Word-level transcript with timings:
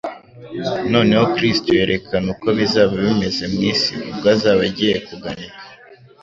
Noneho 0.91 1.25
Kristo 1.35 1.69
yerekana 1.77 2.27
uko 2.33 2.47
bizaba 2.57 2.93
bimeze 3.05 3.43
mu 3.53 3.59
isi 3.71 3.91
ubwo 4.11 4.25
azaba 4.35 4.61
agiye 4.69 4.95
kuganika, 5.07 5.59